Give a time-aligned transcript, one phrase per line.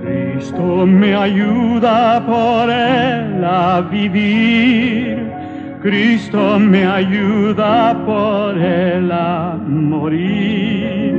[0.00, 5.32] Cristo me ayuda por él a vivir.
[5.82, 11.14] Cristo me ayuda por él a morir.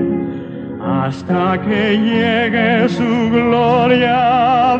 [0.81, 4.36] Hasta que llegue su gloria
[4.73, 4.77] a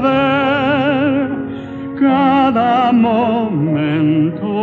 [2.00, 4.56] cada momento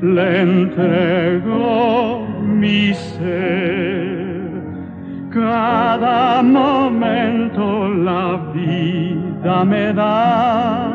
[0.00, 2.09] le entrego
[7.90, 10.90] la vida me da,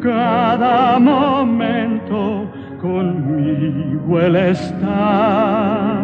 [0.00, 2.46] cada momento
[2.80, 5.98] conmigo él está,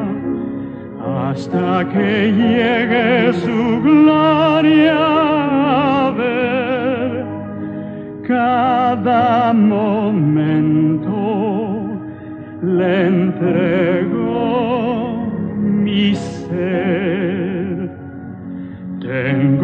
[1.29, 4.97] hasta que llegue su gloria
[6.07, 7.25] a ver.
[8.27, 11.15] Cada momento
[12.63, 13.09] le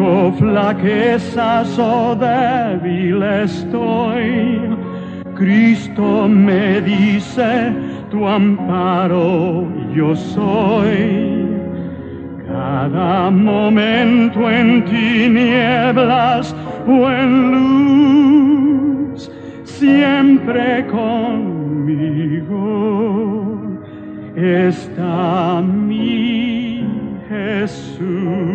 [0.01, 4.59] Tengo flaquezas o débil estoy.
[5.35, 7.71] Cristo me dice,
[8.09, 11.45] tu amparo yo soy.
[12.47, 16.55] Cada momento en tinieblas
[16.87, 19.29] o en luz,
[19.65, 22.57] siempre conmigo
[24.35, 26.87] está mi
[27.29, 28.50] Jesús.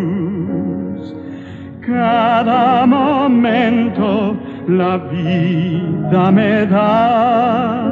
[1.97, 4.36] Cada momento
[4.69, 7.91] la vida me da,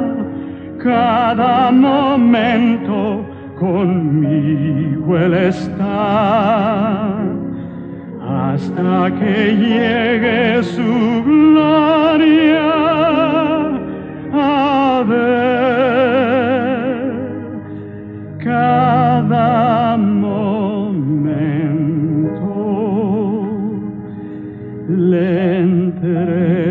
[0.77, 3.25] cada momento
[3.59, 7.17] conmigo Él está,
[8.21, 12.54] hasta que llegue su gloria
[24.95, 26.64] le entrego